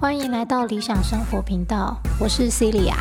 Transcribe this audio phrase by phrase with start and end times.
[0.00, 2.94] 欢迎来到理想生活频道，我是 Celia。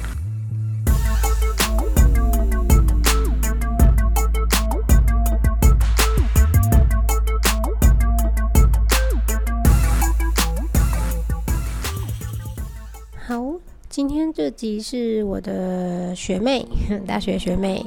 [13.28, 13.60] 好，
[13.90, 16.66] 今天这集是我的学妹，
[17.06, 17.86] 大学学妹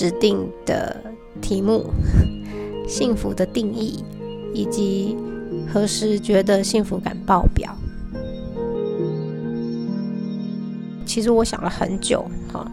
[0.00, 0.96] 指定的
[1.42, 1.84] 题目：
[2.88, 4.02] 幸福的定义，
[4.54, 5.14] 以及
[5.70, 7.76] 何时觉得幸福感爆表。
[11.04, 12.72] 其实我想了很久，哈，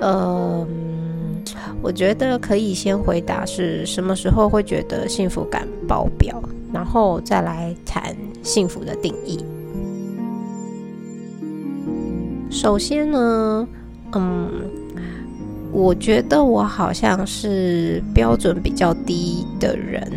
[0.00, 0.64] 呃，
[1.82, 6.40] 我觉得可以先回答是什么时候会觉得幸福感爆表，
[6.72, 9.44] 然后再来谈幸福的定义。
[12.48, 13.66] 首先呢，
[14.12, 14.48] 嗯，
[15.76, 20.10] 我觉得我好像是标准比较低的人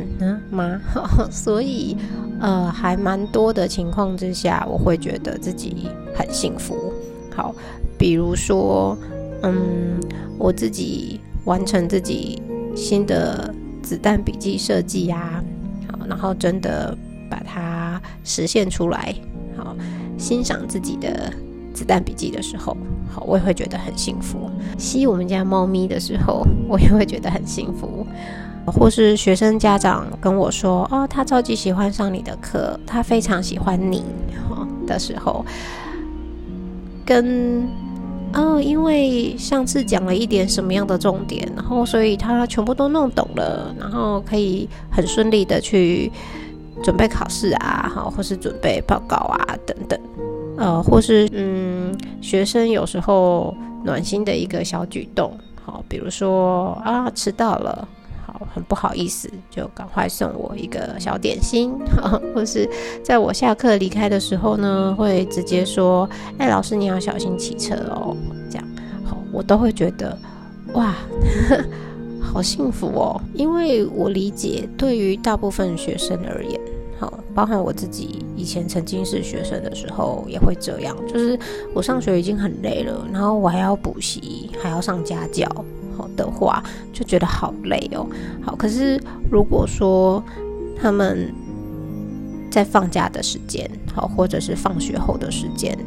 [0.50, 0.80] 吗？
[1.30, 1.98] 所以，
[2.40, 6.94] 呃，还蛮多的情况之下，我会觉得自己很幸福。
[7.36, 7.54] 好，
[7.98, 8.98] 比如说，
[9.44, 10.00] 嗯，
[10.38, 12.42] 我自己完成自己
[12.74, 15.44] 新的子弹笔记设计呀，
[15.92, 16.98] 好，然后真的
[17.30, 19.14] 把它实现出来，
[19.58, 19.76] 好，
[20.18, 21.34] 欣赏自己的
[21.74, 22.78] 子弹笔记的时候，
[23.10, 24.50] 好，我也会觉得很幸福。
[24.78, 28.06] 吸我们家猫咪的时候，我也会觉得很幸福。
[28.66, 34.04] 或是学生家长跟我说，哦，他超级喜欢上你的课，他非常喜欢你，
[34.86, 35.44] 的时候。
[37.04, 37.68] 跟
[38.34, 46.12] 哦，因为上次讲了一点什么样的重点，然后所以他全部都弄懂了，然后可以很顺利的去
[46.84, 50.00] 准备考试啊，好，或是准备报告啊等等，
[50.60, 55.32] 呃，或是嗯，学生有时候暖心的一个小举动，
[55.64, 57.88] 好，比如说啊，迟到了。
[58.32, 61.74] 好很不好意思，就赶快送我一个小点心，
[62.36, 62.70] 或是
[63.04, 66.08] 在我下课离开的时候呢，会直接说
[66.38, 68.16] ：“哎，老师你要小心骑车哦。”
[68.48, 68.68] 这样，
[69.04, 70.16] 好，我都会觉得
[70.74, 70.94] 哇，
[72.22, 73.20] 好幸福哦。
[73.34, 76.62] 因为我理解，对于大部分学生而言，
[77.00, 81.38] 好，包含我自己以前曾经是学生的时候，也会这样，就是
[81.74, 85.46] 我上学已经很累了，然后我还要补习，还要上家教。
[85.98, 86.64] 好的话
[86.94, 88.08] 就觉得好累哦。
[88.42, 88.98] 好，可是
[89.30, 90.24] 如果说
[90.82, 91.30] 他们
[92.50, 95.78] 在放假的时间，好，或者是放学后的时间，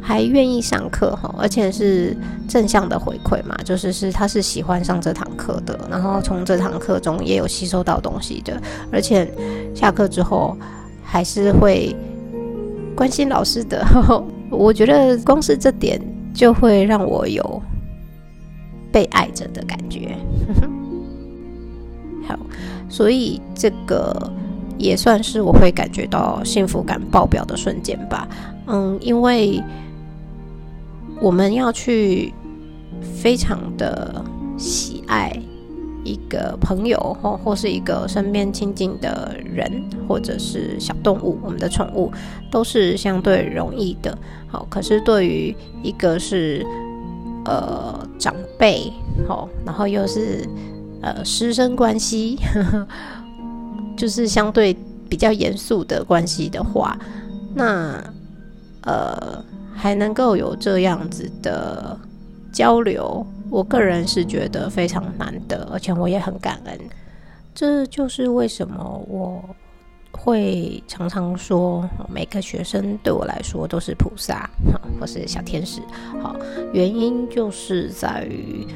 [0.00, 2.16] 还愿意上课哈，而且是
[2.48, 9.28] 正向的回馈嘛，就是是他是喜欢上这堂课的，然后从这堂课中也有吸收到东西的，而且
[9.74, 10.56] 下课之后
[11.10, 11.96] 还是会
[12.94, 13.82] 关心老师的。
[14.52, 16.00] 我觉得光是这点
[16.34, 17.62] 就会让我有。
[18.90, 20.16] 被爱着的感觉，
[22.26, 22.34] 好，
[22.88, 24.32] 所以这个
[24.78, 28.26] 也算是我会感觉到幸福感爆表的瞬间吧。
[28.66, 29.62] 嗯，因为
[31.20, 32.32] 我们要去
[33.02, 34.24] 非常的
[34.56, 35.30] 喜爱
[36.08, 39.70] 一个朋友或或是一个身边亲近的人，
[40.08, 42.10] 或者是小动物，我们的宠物
[42.50, 44.16] 都是相对容易的。
[44.48, 46.66] 好，可是对于一个是。
[47.44, 48.92] 呃，长辈，
[49.26, 50.46] 好，然后又是
[51.00, 52.36] 呃师生关系，
[53.96, 54.76] 就是相对
[55.08, 56.98] 比较严肃的关系的话，
[57.54, 58.04] 那
[58.82, 59.42] 呃
[59.74, 61.98] 还能够有这样子的
[62.52, 66.78] 交流，我个人是觉得非常难得，而且我也很感恩。
[67.54, 69.42] 这就是为什么我。
[70.10, 74.50] 会常常说，每个学生对我来说都是菩萨，
[74.98, 75.80] 或是小天使。
[76.20, 76.34] 好，
[76.72, 78.66] 原因就是在于，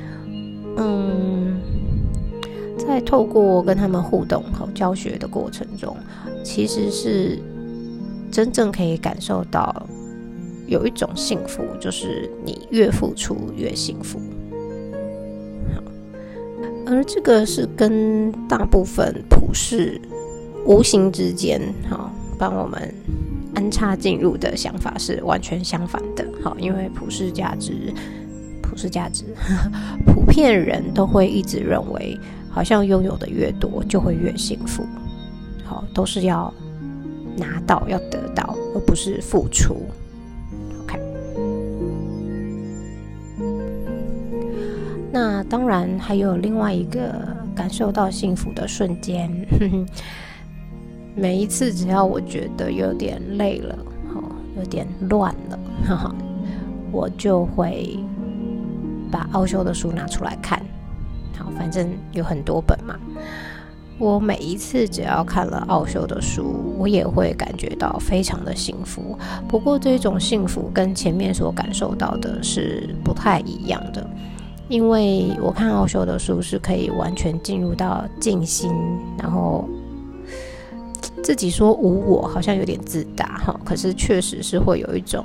[0.76, 1.58] 嗯，
[2.78, 5.96] 在透过跟他们互动和教学的过程中，
[6.44, 7.40] 其实是
[8.30, 9.84] 真正可以感受到
[10.68, 14.20] 有一种幸福，就是你越付出越幸福。
[16.92, 20.00] 而这个是跟大部分普世。
[20.64, 21.60] 无形之间，
[21.90, 22.08] 哈，
[22.38, 22.94] 帮我们
[23.52, 27.92] 安插进入的想法是完全相反的，好，因为普世价值，
[28.62, 29.24] 普世价值，
[30.06, 32.16] 普遍人都会一直认为，
[32.48, 34.86] 好像拥有的越多就会越幸福，
[35.64, 36.54] 好，都是要
[37.36, 39.82] 拿到要得到，而不是付出。
[45.12, 47.12] 那当然还有另外一个
[47.54, 49.30] 感受到幸福的瞬间。
[51.14, 53.76] 每一次，只要我觉得有点累了，
[54.14, 54.22] 哈，
[54.56, 56.14] 有点乱了，哈哈，
[56.90, 57.98] 我就会
[59.10, 60.58] 把奥修的书拿出来看，
[61.36, 62.98] 好，反正有很多本嘛。
[63.98, 69.16] 我每一次只要看了奥修的书，我也会感觉到非常的幸福。
[69.46, 74.04] 不过这种幸福跟前面所感受到的是不太一样的，
[74.72, 78.72] 因为我看奥修的书是可以完全进入到静心，
[79.18, 79.68] 然后
[81.22, 83.54] 自己说无我，好像有点自大哈。
[83.66, 85.22] 可是确实是会有一种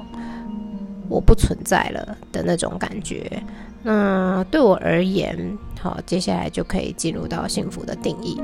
[1.07, 3.41] 我不存在了的那种感觉。
[3.83, 8.41] 那对我而言，好，接下来就可以进入到幸福的定义。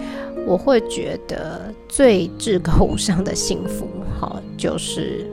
[0.48, 3.86] 我会觉得最至高无上的幸福，
[4.18, 5.30] 好，就是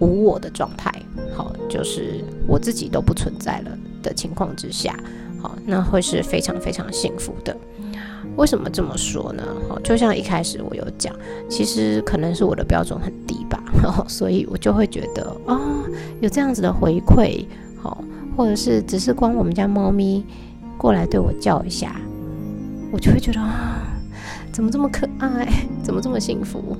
[0.00, 0.92] 无我的状态，
[1.38, 3.70] 好，就是我自己都不存在了
[4.02, 4.98] 的情况之下，
[5.40, 7.56] 好，那会是非常非常幸福的。
[8.36, 9.44] 为什么这么说呢？
[9.68, 11.14] 好，就像一开始我有讲，
[11.48, 13.62] 其实可能是我的标准很低吧，
[14.10, 15.60] 所以我就会觉得啊，
[16.20, 17.44] 有这样子的回馈。
[17.80, 18.02] 好，
[18.36, 20.24] 或者是只是光我们家猫咪
[20.76, 21.94] 过来对我叫一下，
[22.90, 23.86] 我就会觉得啊，
[24.50, 25.48] 怎么这么可爱，
[25.84, 26.76] 怎么这么幸福？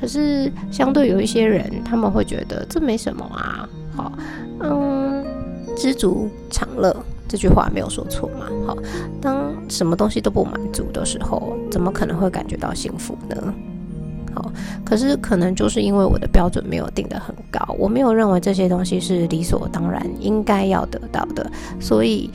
[0.00, 3.68] 可是相对有一些人，他们会觉得这没什么啊。
[3.94, 4.12] 好，
[4.60, 5.24] 嗯，
[5.76, 6.96] 知足常乐
[7.28, 8.46] 这句话没有说错嘛。
[8.66, 8.76] 好，
[9.20, 13.54] 当什么东西都不满足的时候，怎么可能会感觉到幸福呢？
[14.32, 14.50] 好，
[14.84, 21.50] 可是可能就是因为我的标准没有定得很高，我没有认为这些东西是理所当然应该要得到的，
[21.80, 22.30] 所以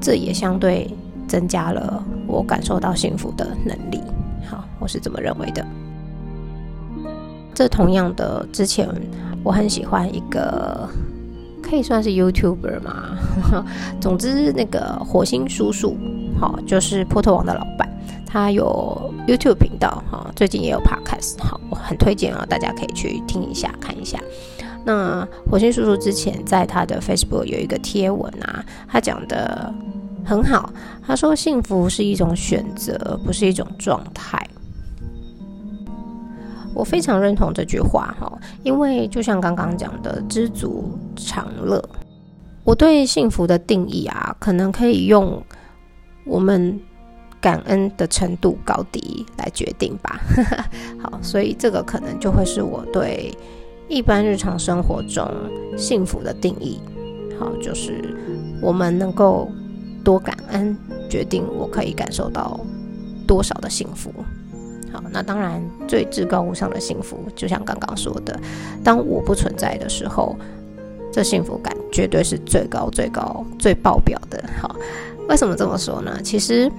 [0.00, 0.90] 这也相对
[1.28, 4.02] 增加了我感受到幸福的能力。
[4.46, 5.64] 好，我是这么认为的。
[7.56, 8.86] 这同样的，之前
[9.42, 10.86] 我很喜欢一个
[11.62, 13.16] 可以算是 YouTuber 嘛，
[13.98, 15.96] 总之那个火星叔叔，
[16.38, 17.88] 好，就是波特王的老板。
[18.26, 24.20] 他有 YouTube 频道哈，最近也有 Podcast 好，我很推荐啊，大家可以去听一下看一下。
[24.84, 29.72] 那火星叔叔之前在他的 Facebook 有一个贴文啊，他讲的
[30.26, 30.70] 很好，
[31.06, 34.46] 他说幸福是一种选择，不是一种状态。
[36.76, 38.30] 我非常认同这句话哈，
[38.62, 41.82] 因为就像刚刚讲的，知足常乐。
[42.62, 45.42] 我对幸福的定义啊，可能可以用
[46.24, 46.78] 我们。
[47.38, 50.20] 感恩的程度高低来决定吧。
[50.98, 53.32] 好，所以这个可能就会是我对
[53.88, 55.30] 一般日常生活中
[55.76, 56.80] 幸福的定义。
[57.38, 58.02] 好，就是
[58.60, 59.48] 我们能够
[60.02, 60.76] 多感恩，
[61.08, 62.58] 决定我可以感受到
[63.28, 64.10] 多少的幸福。
[64.92, 68.38] 好，那当然最至高无上的幸福，就像刚刚说的，
[68.84, 70.36] 当我不存在的时候，
[71.12, 74.42] 这幸福感绝对是最高、最高、最爆表的。
[74.60, 74.76] 好，
[75.28, 76.20] 为什么这么说呢？
[76.22, 76.70] 其实。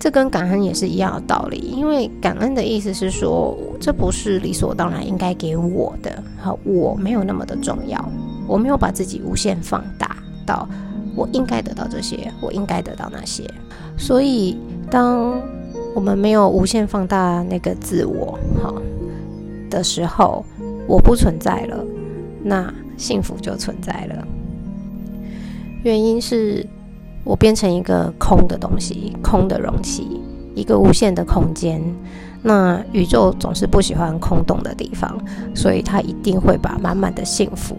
[0.00, 8.04] 这跟感恩也是一样的道理，因为感恩的意思是说，这不是理所当然应该给我的，好，我没有那么的重要，
[8.48, 10.68] 我没有把自己无限放大到
[11.14, 13.48] 我应该得到这些，我应该得到那些。
[13.96, 14.58] 所以，
[14.90, 15.40] 当
[15.94, 18.74] 我们没有无限放大那个自我，好，
[19.70, 20.44] 的时候，
[20.86, 21.84] 我不存在了，
[22.42, 24.26] 那幸福就存在了。
[25.82, 26.66] 原因是。
[27.24, 30.20] 我变成一个空的东西，空的容器，
[30.56, 31.80] 一个无限的空间。
[32.42, 35.16] 那宇宙总是不喜欢空洞的地方，
[35.54, 37.76] 所以它一定会把满满的幸福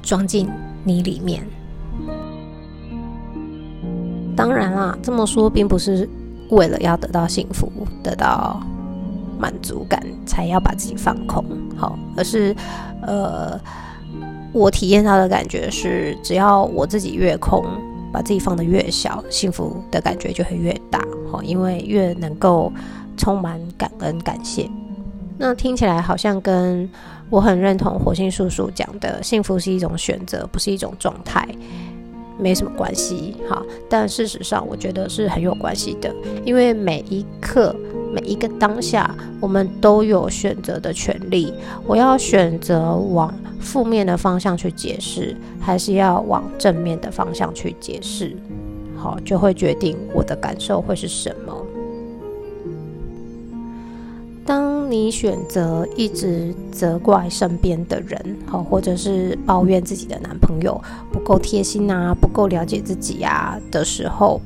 [0.00, 0.48] 装进
[0.84, 1.44] 你里面。
[4.36, 6.08] 当然啦，这么说并不是
[6.54, 7.70] 为了要得到幸福、
[8.02, 8.60] 得到
[9.38, 11.44] 满足感才要把自己放空，
[11.76, 12.54] 好，而是
[13.02, 13.60] 呃，
[14.52, 17.64] 我体验到的感觉是，只要我自己越空。
[18.14, 22.72] 把自己放得越小，幸福的感觉就会越大，好，因为越能够
[23.16, 24.70] 充满感恩感谢。
[25.36, 26.88] 那听起来好像跟
[27.28, 31.44] 我很认同火星叔叔讲的，幸福是一种选择，不是一种状态，
[32.44, 33.62] 没什么关系，哈。
[33.88, 37.74] 但事实上，我觉得是很有关系的，因为每一刻。
[38.14, 41.52] 每一个当下，我们都有选择的权利。
[41.84, 48.36] 我要选择往负面的方向去解释，还是要往正面的方向去解释？
[48.96, 51.66] 好，就会决定我的感受会是什么。
[54.46, 64.38] 当你选择一直责怪身边的人，好，或者是抱怨自己的男朋友不够贴心啊，够了解自己呀的时候。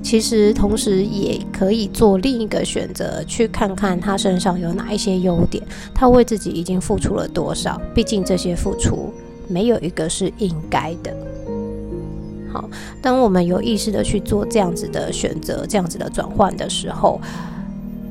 [0.00, 7.78] 其实，同时也可以做另一个选择，去看看他身上有哪一些优点，他为自己已经付出了多少。
[7.94, 9.12] 毕竟这些付出
[9.48, 11.14] 没有一个是应该的。
[12.50, 12.70] 好，
[13.02, 17.20] 当我们有意识的去做这样子的选择、这样子的转换的时候，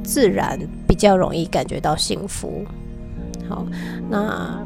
[0.03, 2.63] 自然比较容易感觉到幸福。
[3.49, 3.65] 好，
[4.09, 4.61] 那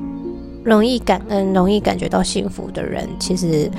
[0.63, 3.70] 容易感恩、容易感觉到幸福的人，其实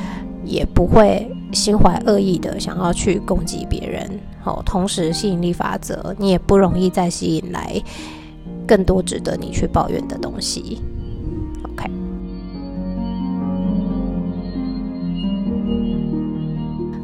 [0.45, 1.31] 也不会。
[1.53, 7.79] 心怀恶意的想要去攻击别人，好，同时吸引力法则，你也不容易再吸引来
[8.67, 10.81] 更多值得你去抱怨的东西。
[11.65, 11.91] OK。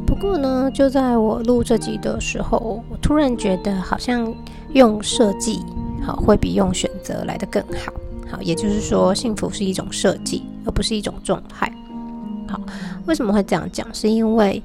[0.03, 4.33] 不过呢，就在我录这集的时候，我突然觉得好像
[4.73, 5.59] 用设计
[6.01, 7.93] 好会比用选择来的更好。
[8.31, 11.71] 好，也就是说，幸福是一种设计，而不是一种状态。
[12.49, 12.59] 好，
[13.05, 13.87] 为什么会这样讲？
[13.93, 14.61] 是因为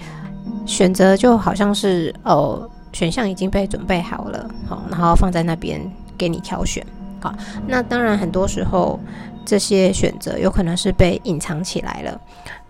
[0.67, 5.81] 选择就好像是哦，选项已经被准备好了，好，然后放在那边
[6.17, 6.85] 给你挑选。
[7.21, 7.35] 好，
[7.67, 8.99] 那当然很多时候
[9.45, 12.21] 这些选择有可能是被隐藏起来了，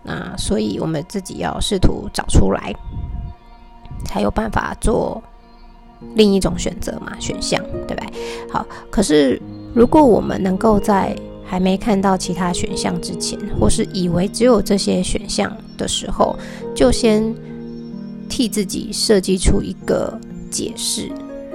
[0.03, 2.73] 那所以我们自己要试图找出来，
[4.05, 5.21] 才有办法做
[6.15, 8.13] 另一种选择嘛，选项对不对？
[8.51, 9.41] 好，可是。
[9.75, 11.13] 如果我们能够在
[11.45, 16.35] 还没看到其他选项之前，或是以为只有这些选项的时候，
[16.73, 17.33] 就先
[18.27, 21.09] 替自己设计出一个解释，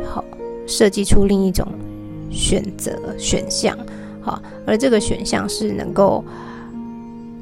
[0.08, 0.24] 好，
[0.66, 1.66] 设计出另一种
[2.30, 3.76] 选择选项，
[4.20, 6.24] 好，而这个选项是能够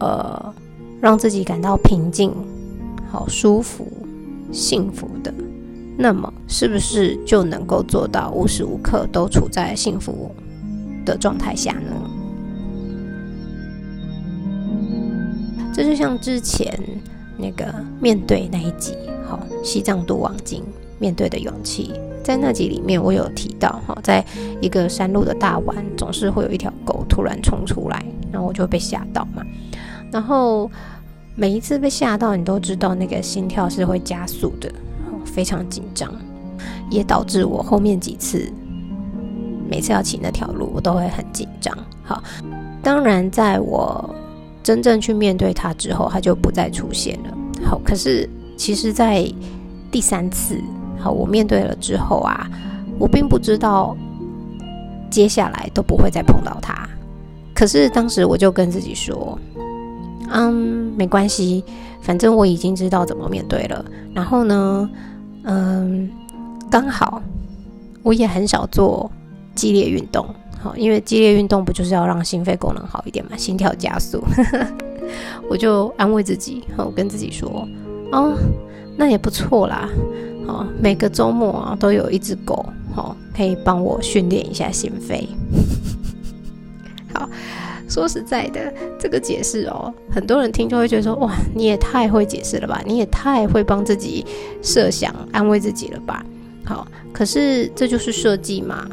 [0.00, 0.54] 呃
[1.00, 2.32] 让自己感到平静、
[3.10, 3.86] 好舒服、
[4.50, 5.32] 幸福的，
[5.98, 10.34] 那么是不是就能够做到无时无刻都处在幸福？
[11.04, 12.07] 的状态下呢，
[15.78, 16.76] 这就像之前
[17.36, 20.60] 那个面对那一集，好，西藏度王经
[20.98, 21.92] 面对的勇气，
[22.24, 24.24] 在那集里面我有提到，哈，在
[24.60, 29.40] 一个山路的大弯，总是会有一条狗突然冲出来，然后我就被吓到嘛，
[30.10, 30.68] 然后
[31.36, 34.68] 每一次被吓到，你都知道那个心跳是会加速的，
[35.24, 36.12] 非常紧张，
[36.90, 38.52] 也导致我后面几次。
[39.70, 41.72] 每次要骑那条路，我都会很紧张。
[42.02, 42.20] 好，
[42.82, 44.12] 当然，在我
[44.68, 47.34] 真正去面对它之后，它就不再出现了。
[47.64, 49.26] 好，可是其实，在
[49.90, 50.60] 第三次，
[50.98, 52.46] 好，我面对了之后啊，
[52.98, 53.96] 我并不知道
[55.08, 56.86] 接下来都不会再碰到它。
[57.54, 59.38] 可是当时我就跟自己说
[60.28, 61.64] ：“嗯，没关系，
[62.02, 63.82] 反正我已经知道怎么面对了。
[64.12, 64.90] 然后呢，
[65.44, 66.10] 嗯，
[66.70, 67.22] 刚好
[68.02, 69.10] 我也很少做。”
[69.54, 70.24] 激烈运动，
[70.60, 74.22] 好，因为激烈运动不就是要让心肺功能好一点嘛，心跳加速。
[75.48, 77.66] 我就安慰自己，我跟自己说，
[78.12, 78.36] 哦，
[78.96, 79.88] 那也不错啦，
[80.46, 85.26] 好，每个周末啊都有一只狗，好，可以帮我训练一下心肺。
[87.14, 87.30] 好，
[87.88, 94.26] 说实在的，这个解释哦，很多人听就会觉得说，哇，你也太会解释了吧，你也太会帮自己
[94.60, 96.22] 设想、安慰自己了吧。
[96.66, 98.86] 好，可是这就是设计嘛。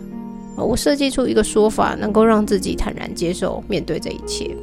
[0.56, 4.56] 我设计出一个说法，能够让自己坦然接受面对这一切，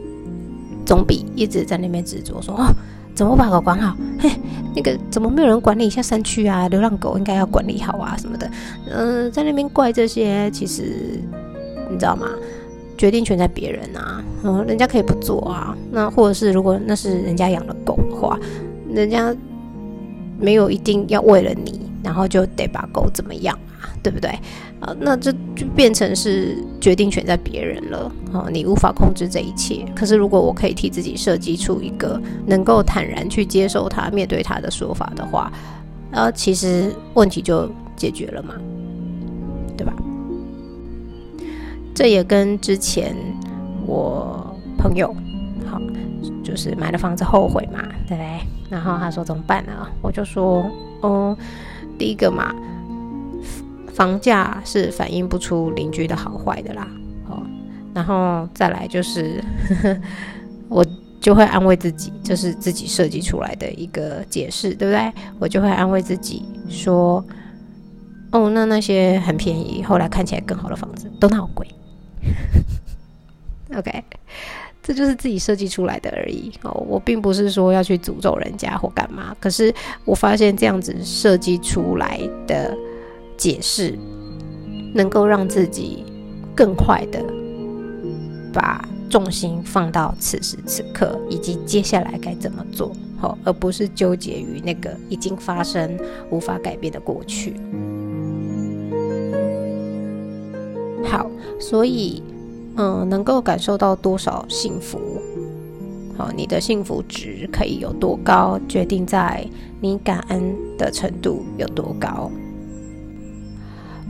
[0.85, 2.67] 总比一直在那边执着说哦，
[3.15, 3.97] 怎么把狗管好？
[4.19, 4.31] 嘿，
[4.75, 6.67] 那个怎么没有人管理一下山区啊？
[6.69, 8.51] 流浪狗应该要管理好啊什么的。
[8.91, 11.21] 嗯，在那边怪这些，其实
[11.91, 12.27] 你知道吗？
[12.97, 15.77] 决定权在别人啊，嗯，人家可以不做啊。
[15.91, 18.39] 那或者是如果那是人家养的狗的话，
[18.89, 19.35] 人家
[20.39, 23.59] 没有一定要为了你，然后就得把狗怎么样？
[24.03, 24.31] 对不对？
[24.81, 28.49] 啊，那这就变成是决定权在别人了啊！
[28.51, 29.85] 你无法控制这一切。
[29.95, 35.53] 可是，如果我可以替自己设计出一个能够坦然去接受他、面对他的说法的话，
[36.11, 38.55] 呃，其实问题就解决了嘛，
[39.77, 39.95] 对吧？
[41.95, 43.15] 这也跟之前
[43.87, 45.15] 我朋友，
[45.71, 45.81] 好，
[46.43, 48.27] 就是买了房子后悔嘛，对不对？
[48.69, 49.73] 然后他说怎么办呢？
[50.01, 50.69] 我就说，
[51.03, 51.37] 哦，
[51.97, 52.53] 第一个嘛。
[53.95, 56.89] 房价是反映不出邻居的好坏的啦，
[57.29, 57.43] 哦，
[57.95, 60.01] 然后再来就是呵呵，
[60.69, 60.87] 我
[61.21, 65.13] 就会安慰自己，这是自己设计出来的一个解释，对不对？
[65.39, 67.25] 我就会安慰自己说，
[68.31, 71.67] 哦，那那些很便宜，后来看起来更好的房子都那么贵，
[73.77, 74.03] OK，
[74.83, 76.51] 这就是自己设计出来的而已。
[76.63, 79.73] 哦，我并不是说要去诅咒人家或干嘛，可是
[80.05, 82.75] 我发现这样子设计出来的。
[83.43, 83.99] 解释
[84.95, 86.05] 能够让自己
[86.55, 87.21] 更快的
[88.53, 95.99] 把重心放到此时此刻，以及接下来该怎么做，好，而不是纠结于那个已经发生
[96.31, 97.55] 无法改变的过去。
[101.03, 102.23] 好，所以，
[102.77, 105.01] 嗯，能够感受到多少幸福，
[106.17, 109.45] 好，你的幸福值可以有多高，决定在
[109.81, 112.31] 你感恩的程度有多高。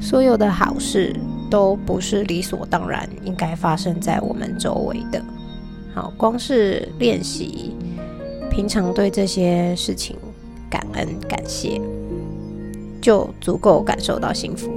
[0.02, 1.14] 所有的好事
[1.48, 5.22] 都不是理所当然应该发生在我们周围的。
[5.94, 7.70] 好，光是练习，
[8.50, 10.16] 平常对这些事情
[10.68, 11.80] 感恩、感谢，
[13.00, 14.70] 就足够感受到幸福。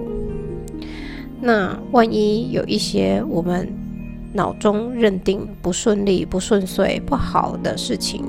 [1.41, 3.67] 那万一有一些我们
[4.31, 8.23] 脑中认定不顺利、不顺遂、不好的事情，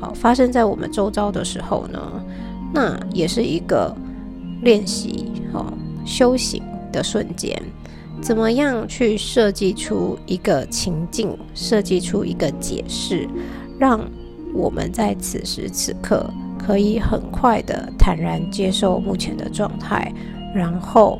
[0.00, 2.00] 好发生在我们周遭的时候呢？
[2.74, 3.94] 那也是一个
[4.62, 5.72] 练习、哦
[6.22, 6.62] 修行
[6.92, 7.60] 的瞬间。
[8.20, 13.28] 怎么样去设计出一个情境，设计出一个解释，
[13.76, 14.00] 让
[14.54, 16.24] 我们在此时此刻
[16.56, 20.14] 可以很快的坦然接受目前的状态，
[20.54, 21.18] 然后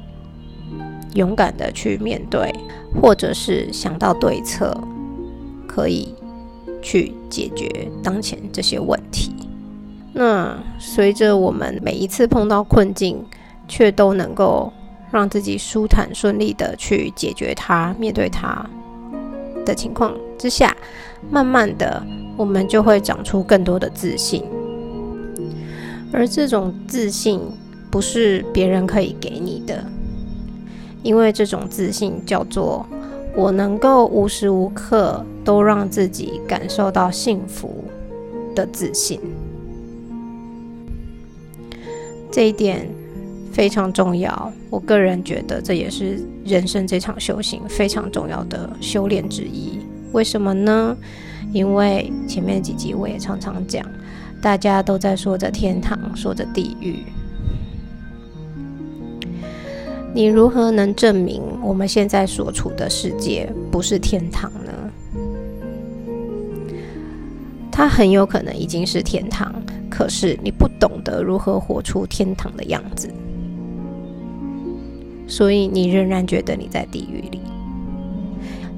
[1.14, 2.54] 勇敢的去面对，
[3.00, 4.72] 或者是想到对策，
[5.66, 6.14] 可以
[6.80, 9.34] 去解决当前这些问题。
[10.12, 13.24] 那随着我们每一次碰到困境，
[13.66, 14.72] 却都能够。
[15.12, 18.66] 让自己舒坦顺利的去解决它、面对它
[19.64, 20.74] 的情况之下，
[21.30, 22.02] 慢慢的，
[22.34, 24.42] 我们就会长出更多的自信。
[26.12, 27.40] 而这种自信
[27.90, 29.84] 不是别人可以给你的，
[31.02, 32.86] 因为这种自信叫做
[33.36, 37.84] 我能够无时无刻都让自己感受到幸福
[38.54, 39.20] 的自信。
[42.30, 43.01] 这一点。
[43.52, 49.78] 非常重要，我个人觉得这也是人生这场修行非常重要的修炼之一。
[50.12, 50.96] 为什么呢？
[51.52, 53.84] 因为前面几集我也常常讲，
[54.40, 57.00] 大家都在说着天堂，说着地狱，
[60.14, 64.72] 你如何能证明我们现在所处的世界不是天堂呢？
[67.70, 69.54] 它很有可能已经是天堂，
[69.90, 73.10] 可是你不懂得如何活出天堂的样子。
[75.32, 77.40] 所以你仍然觉得你在地狱里。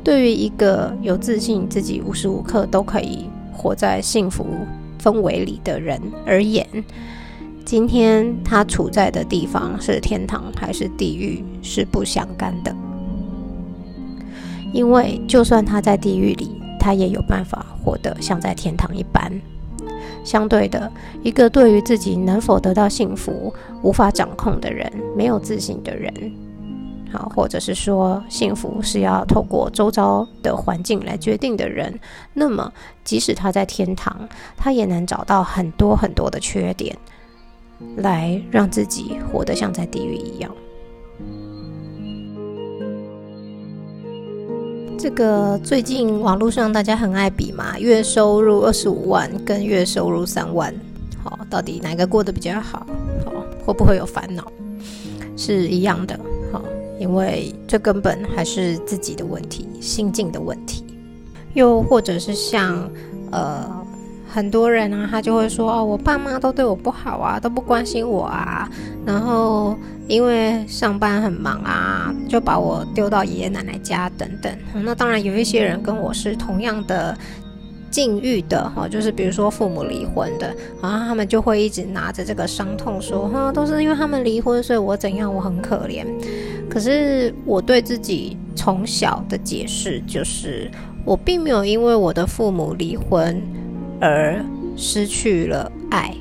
[0.05, 4.47] 对于一个有自信自己无时无刻都可以活在幸福
[5.03, 6.65] 氛围里的人而言，
[7.65, 12.73] 今天他处在的地方是天堂还是地狱是不相干的。
[14.73, 19.33] 因为就算他在地狱里，他也有办法活得像在天堂一般。
[20.23, 20.90] 相对的，
[21.25, 26.12] 一个对于自己能否得到幸福无法掌控的人，没有自信的人，
[27.14, 31.98] 啊，或者是说幸福是要透过周遭的环境来决定的人，
[32.33, 32.72] 那么
[33.05, 36.96] 即使他在天堂，他也能找到很多很多的缺点，
[37.96, 40.50] 来让自己活得像在地狱一样。
[44.98, 50.74] 这个最近网络上大家很爱比嘛，月收入二十五万跟月收入三万，
[51.22, 52.87] 好，到底哪个过得比较好？
[53.24, 53.33] 好，
[53.64, 54.44] 会不会有烦恼？
[55.37, 56.18] 是一样的，
[56.98, 60.85] 因为这根本还是自己的问题，心境的问题，
[61.54, 62.90] 又或者是像
[63.30, 63.83] 呃。
[64.26, 68.68] 很多人啊，他就会说哦，我爸妈都对我不好啊，都不关心我啊。
[69.07, 69.76] 然后
[70.09, 74.52] 因为上班很忙啊，就把我丢到爷爷奶奶家等等。
[74.83, 77.16] 那当然有一些人跟我是同样的
[77.92, 80.52] 境遇的哈，就是比如说父母离婚的，
[80.83, 86.04] 然后他们就会一直拿着这个伤痛说，哈，都是因为他们离婚，所以我怎样，我很可怜。
[86.68, 90.70] 可是我对自己从小的解释就是，
[91.05, 93.40] 我并没有因为我的父母离婚。
[94.00, 94.44] 而
[94.77, 96.12] 失去了爱，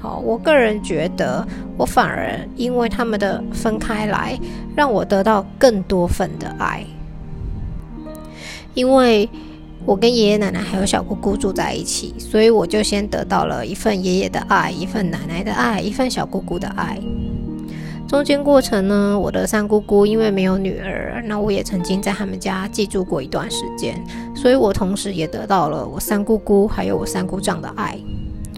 [0.00, 4.36] 好，我个人觉得，我反而因为他们的分开来，
[4.74, 6.84] 让我得到更多份的爱。
[8.74, 9.28] 因为
[9.84, 16.98] 我跟爷爷奶奶还有小姑姑住在一起，所以我就先得到了一份爷爷的爱，一份奶奶的爱，一份小姑姑的爱。
[18.12, 23.98] 中间过程呢，我的三姑姑因为没有女儿，那我也曾经在他们家寄住过一段时间，
[24.36, 27.98] 所以我同时也得到了我三姑姑还有我三姑丈的爱。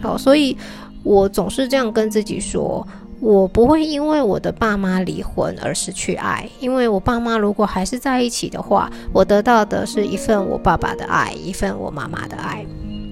[0.03, 0.57] 好，所以
[1.05, 2.85] 我总是这样跟自己说，
[3.21, 12.67] 我不会因为我的爸妈离婚而失去爱，因为我爸妈如果还是在一起的话，我得到的是一份我爸爸的爱，一份我妈妈的爱。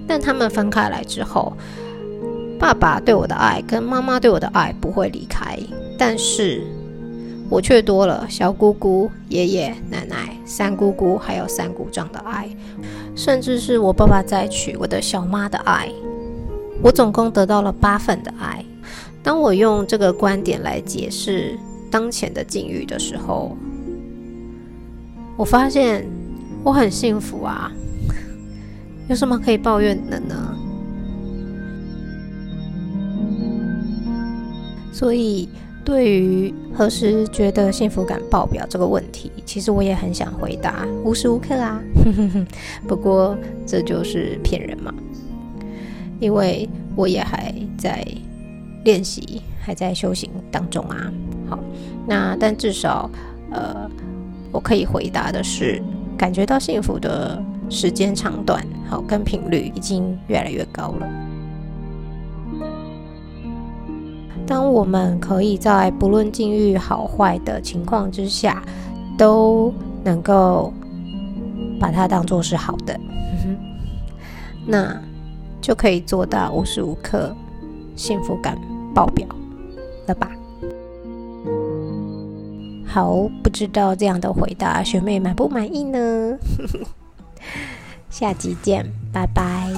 [0.09, 1.57] 但他们分开来之后，
[2.59, 5.57] 爸爸对我的爱跟妈妈对我的爱不会离开。
[6.05, 6.61] 但是，
[7.49, 12.49] 我却多了小姑姑、爷爷奶奶、三姑姑，还有三姑丈的爱，
[13.15, 15.89] 甚至是我爸爸再娶我的小妈的爱。
[16.83, 18.65] 我总共得到了八份的爱。
[19.23, 21.57] 当我用这个观点来解释
[21.89, 23.57] 当前的境遇的时候，
[25.37, 26.05] 我发现
[26.65, 27.71] 我很幸福啊！
[29.09, 30.57] 有什么可以抱怨的呢？
[34.93, 35.49] 所以。
[35.85, 41.83] 对于何时觉得幸福感爆表这个问题，其实我也很想回答，无时无刻啊。
[42.87, 44.95] 不过这就是骗人嘛，
[46.21, 48.07] 因为我也还在
[48.85, 51.13] 练习，还在修行当中啊。
[51.49, 51.59] 好，
[52.07, 53.11] 那但至少，
[53.51, 53.91] 呃，
[54.53, 55.83] 我可以回答的是，
[56.17, 61.09] 感觉到幸福的时间长短，好，跟频率已经越来越高了。
[64.47, 68.63] 当我们可以在不论境遇好坏的情况之下，
[69.17, 69.73] 都
[70.05, 70.73] 能够
[71.81, 72.99] 把它当做是好的，
[74.67, 75.01] 那
[75.61, 77.35] 就可以做到无时无刻
[77.97, 78.59] 幸福感
[78.95, 79.27] 爆表
[80.07, 80.31] 了吧？
[82.87, 86.37] 好，不知道这样的回答学妹满不满意呢？
[88.11, 89.72] 下集见，拜拜。